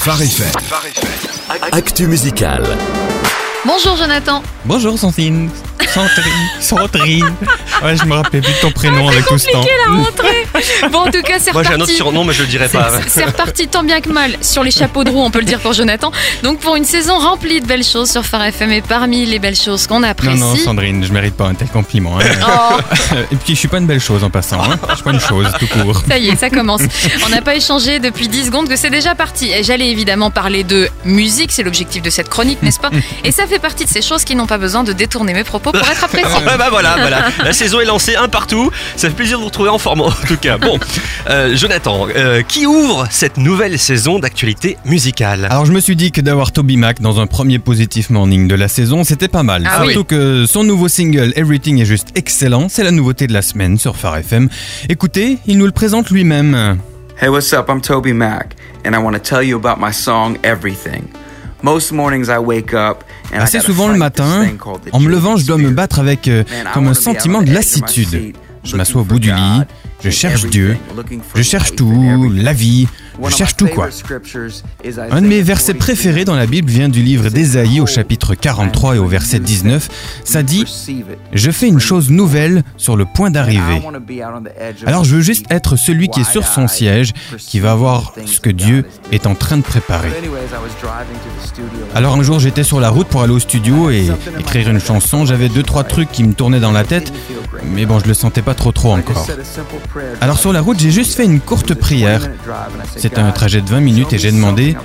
Phare 0.00 0.24
FM. 0.24 0.50
Actu 1.72 2.06
musical. 2.08 2.62
Bonjour 3.66 3.96
Jonathan. 3.96 4.42
Bonjour 4.64 4.98
Sandrine. 4.98 5.50
Sandrine. 5.86 6.50
Sandrine. 6.60 7.36
Ouais, 7.82 7.96
je 7.96 8.04
me 8.04 8.14
rappelais 8.14 8.40
plus 8.40 8.52
de 8.52 8.58
ton 8.60 8.70
prénom 8.72 9.08
avec 9.08 9.24
tout 9.26 9.38
ce 9.38 9.46
temps. 9.46 9.60
Compliqué 9.60 9.74
la 9.86 9.94
rentrée. 9.94 10.46
Bon 10.90 10.98
en 11.00 11.10
tout 11.10 11.22
cas 11.22 11.38
c'est 11.38 11.52
Moi 11.52 11.62
j'ai 11.62 11.68
un 11.70 11.72
autre 11.74 11.80
reparti. 11.82 11.96
surnom, 11.96 12.24
mais 12.24 12.32
je 12.34 12.42
le 12.42 12.48
dirai 12.48 12.68
pas. 12.68 12.90
C'est- 13.08 13.24
reparti 13.24 13.68
tant 13.68 13.82
bien 13.82 14.00
que 14.00 14.08
mal 14.10 14.36
sur 14.42 14.62
les 14.62 14.70
chapeaux 14.70 15.04
de 15.04 15.10
roue, 15.10 15.22
on 15.22 15.30
peut 15.30 15.38
le 15.38 15.44
dire 15.44 15.60
pour 15.60 15.72
Jonathan. 15.72 16.10
Donc 16.42 16.58
pour 16.60 16.76
une 16.76 16.84
saison 16.84 17.18
remplie 17.18 17.60
de 17.60 17.66
belles 17.66 17.84
choses 17.84 18.10
sur 18.10 18.24
Phare 18.24 18.44
FM 18.44 18.72
et 18.72 18.82
parmi 18.82 19.24
les 19.26 19.38
belles 19.38 19.56
choses 19.56 19.86
qu'on 19.86 20.00
Non, 20.00 20.08
apprécie. 20.08 20.36
non, 20.38 20.56
Sandrine, 20.56 21.04
je 21.04 21.12
mérite 21.12 21.34
pas 21.36 21.46
un 21.46 21.54
tel 21.54 21.68
compliment. 21.68 22.18
hein. 22.18 22.24
Oh, 22.46 23.14
Et 23.32 23.36
puis, 23.36 23.54
je 23.54 23.58
suis 23.60 23.68
pas 23.68 23.78
une 23.78 23.86
belle 23.86 24.00
chose 24.00 24.24
en 24.24 24.30
passant. 24.30 24.62
Hein. 24.62 24.78
Je 24.90 24.94
suis 24.96 25.04
pas 25.04 25.10
une 25.12 25.20
chose, 25.20 25.46
tout 25.58 25.66
court. 25.66 26.02
ça 26.08 26.18
y 26.18 26.28
est, 26.28 26.36
ça 26.36 26.50
commence. 26.50 26.82
On 27.24 27.28
n'a 27.28 27.42
pas 27.42 27.54
échangé 27.54 27.98
depuis 28.00 28.28
10 28.28 28.46
secondes 28.46 28.68
que 28.68 28.76
c'est 28.76 28.90
déjà 28.90 29.14
parti. 29.14 29.50
Et 29.50 29.62
j'allais 29.62 29.88
évidemment 29.90 30.30
parler 30.30 30.64
de 30.64 30.88
musique, 31.04 31.52
c'est 31.52 31.62
l'objectif 31.62 32.02
de 32.02 32.10
cette 32.10 32.28
chronique, 32.28 32.62
n'est-ce 32.62 32.80
pas? 32.80 32.90
Et 33.24 33.32
ça 33.32 33.46
fait 33.46 33.58
partie 33.58 33.84
de 33.84 33.90
ces 33.90 34.02
choses 34.02 34.24
qui 34.24 34.34
n'ont 34.34 34.46
pas 34.46 34.58
besoin 34.58 34.82
de 34.84 34.92
détourner 34.92 35.32
mes 35.34 35.44
propos 35.44 35.72
pour 35.72 35.88
être 35.88 36.04
appréciées. 36.04 36.28
Ouais, 36.46 36.56
bah 36.58 36.68
voilà, 36.70 36.96
voilà. 36.98 37.28
La 37.44 37.52
saison 37.52 37.69
est 37.78 37.84
lancée 37.84 38.16
un 38.16 38.28
partout. 38.28 38.70
Ça 38.96 39.08
fait 39.08 39.14
plaisir 39.14 39.36
de 39.36 39.42
vous 39.42 39.48
retrouver 39.48 39.68
en 39.68 39.78
forme 39.78 40.00
en 40.00 40.10
tout 40.10 40.36
cas. 40.36 40.58
Bon, 40.58 40.78
euh, 41.30 41.54
Jonathan, 41.54 42.08
euh, 42.16 42.42
qui 42.42 42.66
ouvre 42.66 43.06
cette 43.10 43.36
nouvelle 43.36 43.78
saison 43.78 44.18
d'actualité 44.18 44.78
musicale? 44.84 45.46
Alors, 45.50 45.66
je 45.66 45.72
me 45.72 45.80
suis 45.80 45.94
dit 45.94 46.10
que 46.10 46.20
d'avoir 46.20 46.52
Toby 46.52 46.76
Mac 46.76 47.00
dans 47.00 47.20
un 47.20 47.26
premier 47.26 47.58
positif 47.58 48.10
morning 48.10 48.48
de 48.48 48.54
la 48.54 48.68
saison, 48.68 49.04
c'était 49.04 49.28
pas 49.28 49.42
mal. 49.42 49.68
Ah 49.70 49.84
Surtout 49.84 50.04
que 50.04 50.46
son 50.46 50.64
nouveau 50.64 50.88
single 50.88 51.32
Everything 51.36 51.80
est 51.80 51.84
juste 51.86 52.08
excellent. 52.14 52.68
C'est 52.68 52.82
la 52.82 52.90
nouveauté 52.90 53.26
de 53.26 53.32
la 53.32 53.42
semaine 53.42 53.78
sur 53.78 53.96
Phare 53.96 54.16
FM. 54.16 54.48
Écoutez, 54.88 55.38
il 55.46 55.58
nous 55.58 55.66
le 55.66 55.72
présente 55.72 56.10
lui-même. 56.10 56.78
Hey, 57.20 57.28
what's 57.28 57.52
up? 57.52 57.68
I'm 57.68 57.82
Toby 57.82 58.14
Mac, 58.14 58.56
and 58.84 58.94
I 58.94 58.98
want 58.98 59.12
to 59.12 59.20
tell 59.20 59.42
you 59.42 59.58
about 59.58 59.78
my 59.78 59.92
song 59.92 60.38
Everything. 60.42 61.19
Most 61.62 61.92
mornings 61.92 62.28
I 62.28 62.38
wake 62.38 62.72
up 62.72 63.04
and 63.32 63.38
I 63.38 63.42
Assez 63.42 63.60
souvent 63.60 63.88
le 63.88 63.98
matin, 63.98 64.46
en 64.92 65.00
me 65.00 65.08
levant, 65.08 65.36
je 65.36 65.46
dois 65.46 65.58
me 65.58 65.70
battre 65.70 65.98
avec 65.98 66.28
euh, 66.28 66.44
comme 66.74 66.88
un 66.88 66.94
sentiment 66.94 67.42
de 67.42 67.52
lassitude. 67.52 68.34
Je 68.64 68.76
m'assois 68.76 69.02
au 69.02 69.04
bout 69.04 69.18
du 69.18 69.32
lit, 69.32 69.64
je 70.02 70.10
cherche 70.10 70.46
Dieu, 70.46 70.76
je 71.34 71.42
cherche 71.42 71.74
tout, 71.74 72.30
la 72.34 72.52
vie, 72.52 72.88
je 73.28 73.34
cherche 73.34 73.56
tout 73.56 73.66
quoi. 73.66 73.88
Un 75.10 75.22
de 75.22 75.26
mes 75.26 75.42
versets 75.42 75.72
43. 75.72 75.74
préférés 75.74 76.24
dans 76.24 76.36
la 76.36 76.46
Bible 76.46 76.70
vient 76.70 76.88
du 76.88 77.02
livre 77.02 77.28
d'Ésaïe 77.28 77.80
au 77.80 77.86
chapitre 77.86 78.34
43 78.34 78.96
et 78.96 78.98
au 78.98 79.06
verset 79.06 79.40
19. 79.40 79.88
Ça 80.24 80.42
dit 80.42 80.64
Je 81.32 81.50
fais 81.50 81.68
une 81.68 81.80
chose 81.80 82.10
nouvelle 82.10 82.62
sur 82.76 82.96
le 82.96 83.04
point 83.04 83.30
d'arriver. 83.30 83.82
Alors 84.86 85.04
je 85.04 85.16
veux 85.16 85.22
juste 85.22 85.46
être 85.50 85.76
celui 85.76 86.08
qui 86.08 86.20
est 86.20 86.30
sur 86.30 86.46
son 86.46 86.68
siège, 86.68 87.12
qui 87.38 87.60
va 87.60 87.74
voir 87.74 88.14
ce 88.26 88.40
que 88.40 88.50
Dieu 88.50 88.86
est 89.12 89.26
en 89.26 89.34
train 89.34 89.58
de 89.58 89.62
préparer. 89.62 90.10
Alors 91.94 92.14
un 92.14 92.22
jour 92.22 92.38
j'étais 92.40 92.64
sur 92.64 92.80
la 92.80 92.88
route 92.88 93.08
pour 93.08 93.22
aller 93.22 93.32
au 93.32 93.38
studio 93.38 93.90
et 93.90 94.08
écrire 94.38 94.68
une 94.70 94.80
chanson, 94.80 95.26
j'avais 95.26 95.48
deux 95.48 95.62
trois 95.62 95.84
trucs 95.84 96.10
qui 96.10 96.24
me 96.24 96.32
tournaient 96.32 96.60
dans 96.60 96.72
la 96.72 96.84
tête, 96.84 97.12
mais 97.64 97.86
bon 97.86 97.98
je 97.98 98.06
le 98.06 98.14
sentais 98.14 98.42
pas 98.42 98.54
trop 98.54 98.72
trop 98.72 98.92
encore. 98.92 99.26
Alors 100.20 100.38
sur 100.38 100.52
la 100.52 100.60
route 100.60 100.78
j'ai 100.78 100.90
juste 100.90 101.14
fait 101.14 101.24
une 101.24 101.40
courte 101.40 101.74
prière. 101.74 102.28
C'était 102.96 103.18
un 103.18 103.32
trajet 103.32 103.60
de 103.60 103.68
20 103.68 103.80
minutes 103.80 104.12
et 104.12 104.18
j'ai 104.18 104.32
demandé 104.32 104.76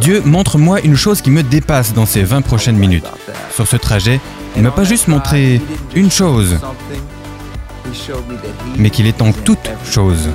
Dieu 0.00 0.22
montre-moi 0.24 0.80
une 0.80 0.96
chose 0.96 1.20
qui 1.20 1.30
me 1.30 1.42
dépasse 1.42 1.92
dans 1.92 2.06
ces 2.06 2.22
20 2.22 2.42
prochaines 2.42 2.76
minutes. 2.76 3.06
Sur 3.54 3.66
ce 3.66 3.76
trajet, 3.76 4.20
il 4.56 4.62
m'a 4.62 4.70
pas 4.70 4.84
juste 4.84 5.08
montré 5.08 5.60
une 5.94 6.10
chose, 6.10 6.58
mais 8.76 8.90
qu'il 8.90 9.06
est 9.06 9.22
en 9.22 9.32
toutes 9.32 9.70
choses. 9.84 10.28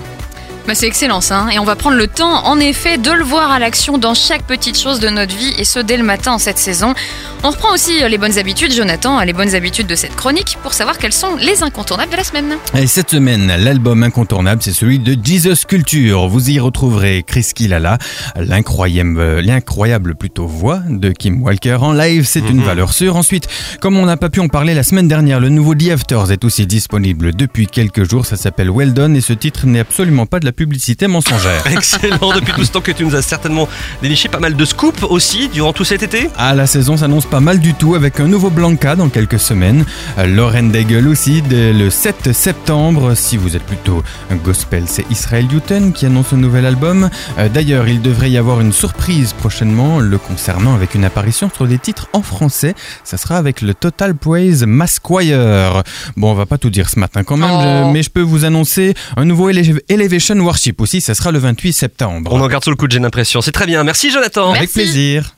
Bah, 0.68 0.74
c'est 0.74 0.88
excellent 0.88 1.22
ça, 1.22 1.42
hein. 1.42 1.50
et 1.50 1.60
on 1.60 1.64
va 1.64 1.76
prendre 1.76 1.96
le 1.96 2.08
temps 2.08 2.44
en 2.48 2.60
effet 2.60 2.98
de 2.98 3.12
le 3.12 3.24
voir 3.24 3.52
à 3.52 3.60
l'action 3.60 4.00
dans 4.00 4.16
chaque 4.16 4.42
petite 4.44 4.80
chose 4.80 5.00
de 5.00 5.10
notre 5.10 5.36
vie, 5.36 5.54
et 5.60 5.64
ce 5.64 5.78
dès 5.78 5.96
le 5.96 6.04
matin 6.04 6.32
en 6.32 6.40
cette 6.40 6.58
saison. 6.58 6.96
On 7.44 7.52
reprend 7.52 7.72
aussi 7.72 8.02
euh, 8.02 8.08
les 8.08 8.18
bonnes 8.18 8.40
habitudes, 8.40 8.74
Jonathan, 8.74 9.22
les 9.22 9.34
bonnes 9.34 9.54
habitudes 9.54 9.86
de 9.86 9.94
cette 9.94 10.16
chronique, 10.16 10.58
pour 10.64 10.74
savoir 10.74 10.98
quelles 10.98 11.14
sont 11.14 11.36
les 11.36 11.62
incontournables 11.62 12.12
de 12.12 12.18
la 12.18 12.24
semaine. 12.24 12.58
Et 12.76 12.88
cette 12.88 13.12
semaine, 13.12 13.54
l'album 13.60 14.02
incontournable, 14.02 14.64
c'est 14.64 14.74
celui 14.74 14.98
de 14.98 15.16
Jesus 15.24 15.68
Culture. 15.68 16.28
Vous 16.28 16.50
y 16.50 16.60
retrouverez 16.60 17.24
Chris 17.28 17.52
Kilala, 17.54 18.00
l'incroyable, 18.36 19.20
euh, 19.20 19.42
l'incroyable 19.44 20.16
plutôt 20.16 20.48
voix 20.48 20.80
de 20.90 21.12
Kim 21.12 21.44
Walker 21.44 21.78
en 21.82 21.94
live, 21.94 22.26
c'est 22.26 22.50
une 22.50 22.64
valeur 22.64 22.92
sûre. 22.92 23.18
Ensuite, 23.18 23.48
comme 23.80 23.98
on 23.98 24.08
n'a 24.08 24.18
pas 24.18 24.30
pu 24.30 24.40
en 24.40 24.48
parler 24.48 24.74
la 24.74 24.82
semaine 24.82 25.08
dernière, 25.08 25.40
le 25.40 25.50
nouveau 25.50 25.76
The 25.76 25.90
Afters 25.90 26.32
est 26.32 26.44
aussi 26.44 26.66
disponible 26.66 27.36
depuis 27.36 27.68
quelques 27.68 28.10
jours. 28.10 28.26
Ça 28.26 28.36
s'appelle 28.36 28.72
Well 28.72 28.94
Done 28.94 29.16
et 29.16 29.22
ce 29.22 29.34
titre 29.34 29.68
n'est 29.68 29.82
absolument 29.82 30.26
pas 30.26 30.40
de 30.40 30.46
la 30.46 30.55
publicité 30.56 31.08
mensongère. 31.08 31.66
Excellent, 31.72 32.34
depuis 32.34 32.54
tout 32.54 32.64
ce 32.64 32.72
temps 32.72 32.82
que 32.82 32.92
tu 32.92 33.04
nous 33.06 33.16
as 33.16 33.22
certainement 33.22 33.68
déniché 34.02 34.30
pas 34.30 34.40
mal 34.40 34.56
de 34.56 34.66
scoops 34.66 35.04
aussi 35.04 35.50
durant 35.50 35.74
tout 35.74 35.84
cet 35.84 36.02
été. 36.04 36.30
Ah, 36.38 36.54
la 36.56 36.66
saison 36.68 36.98
s'annonce 36.98 37.26
pas 37.26 37.40
mal 37.40 37.60
du 37.60 37.74
tout 37.74 37.96
avec 37.96 38.20
un 38.20 38.28
nouveau 38.28 38.50
Blanca 38.50 38.96
dans 38.96 39.10
quelques 39.10 39.40
semaines. 39.40 39.86
Euh, 40.18 40.26
Lauren 40.26 40.64
Daigle 40.64 41.08
aussi 41.08 41.42
dès 41.42 41.74
le 41.74 41.90
7 41.90 42.32
septembre. 42.34 43.14
Si 43.16 43.38
vous 43.38 43.56
êtes 43.56 43.64
plutôt 43.64 44.04
un 44.32 44.36
gospel, 44.36 44.84
c'est 44.88 45.06
Israel 45.12 45.46
Newton 45.52 45.94
qui 45.94 46.06
annonce 46.06 46.34
un 46.34 46.38
nouvel 46.38 46.66
album. 46.66 47.10
Euh, 47.38 47.50
D'ailleurs, 47.50 47.88
il 47.88 48.02
devrait 48.02 48.32
y 48.32 48.38
avoir 48.38 48.62
une 48.62 48.74
surprise 48.74 49.34
prochainement 49.34 50.00
le 50.00 50.18
concernant 50.18 50.74
avec 50.74 50.96
une 50.96 51.06
apparition 51.06 51.50
sur 51.54 51.68
des 51.68 51.78
titres 51.78 52.08
en 52.14 52.22
français. 52.22 52.74
Ça 53.04 53.18
sera 53.18 53.38
avec 53.38 53.62
le 53.62 53.74
Total 53.74 54.16
Praise 54.16 54.64
Masquire. 54.66 55.84
Bon, 56.18 56.32
on 56.32 56.34
va 56.34 56.46
pas 56.46 56.58
tout 56.58 56.70
dire 56.70 56.90
ce 56.90 57.00
matin 57.00 57.24
quand 57.24 57.38
même, 57.38 57.50
Oh. 57.52 57.88
je- 57.88 57.92
mais 57.94 58.04
je 58.04 58.10
peux 58.10 58.22
vous 58.22 58.46
annoncer 58.46 58.94
un 59.18 59.26
nouveau 59.26 59.50
Ele- 59.50 59.82
Elevation 59.90 60.36
Worship 60.46 60.80
aussi. 60.82 61.02
Ça 61.02 61.16
sera 61.16 61.32
le 61.32 61.40
28 61.40 61.74
septembre. 61.74 62.32
On 62.34 62.42
en 62.42 62.48
garde 62.48 62.64
sous 62.64 62.70
le 62.70 62.76
coup 62.76 62.88
de 62.88 62.92
j'ai 62.92 63.00
l'impression. 63.00 63.42
C'est 63.42 63.52
très 63.52 63.66
bien. 63.66 63.84
Merci 63.84 64.12
Jonathan. 64.12 64.48
Merci. 64.48 64.58
Avec 64.58 64.72
plaisir. 64.72 65.35